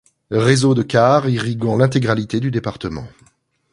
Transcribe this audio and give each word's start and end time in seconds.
Réseau 0.31 0.73
de 0.73 0.81
cars 0.81 1.29
irriguant 1.29 1.77
l'intégralité 1.77 2.39
du 2.39 2.49
département. 2.49 3.05